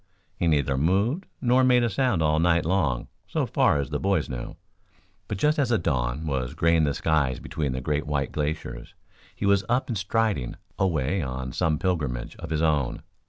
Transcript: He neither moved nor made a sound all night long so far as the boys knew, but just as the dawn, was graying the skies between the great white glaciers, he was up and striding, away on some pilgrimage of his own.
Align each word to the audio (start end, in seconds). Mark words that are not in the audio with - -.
He 0.35 0.47
neither 0.47 0.79
moved 0.79 1.27
nor 1.41 1.63
made 1.63 1.83
a 1.83 1.89
sound 1.91 2.23
all 2.23 2.39
night 2.39 2.65
long 2.65 3.07
so 3.27 3.45
far 3.45 3.77
as 3.79 3.91
the 3.91 3.99
boys 3.99 4.29
knew, 4.29 4.55
but 5.27 5.37
just 5.37 5.59
as 5.59 5.69
the 5.69 5.77
dawn, 5.77 6.25
was 6.25 6.55
graying 6.55 6.85
the 6.85 6.95
skies 6.95 7.39
between 7.39 7.73
the 7.73 7.81
great 7.81 8.07
white 8.07 8.31
glaciers, 8.31 8.95
he 9.35 9.45
was 9.45 9.63
up 9.69 9.89
and 9.89 9.97
striding, 9.99 10.55
away 10.79 11.21
on 11.21 11.51
some 11.53 11.77
pilgrimage 11.77 12.35
of 12.37 12.49
his 12.49 12.63
own. 12.63 13.03